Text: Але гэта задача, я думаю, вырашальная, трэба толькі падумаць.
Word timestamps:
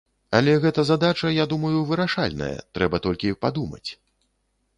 Але 0.37 0.53
гэта 0.63 0.85
задача, 0.91 1.29
я 1.33 1.45
думаю, 1.51 1.73
вырашальная, 1.91 2.51
трэба 2.79 3.03
толькі 3.05 3.37
падумаць. 3.47 3.85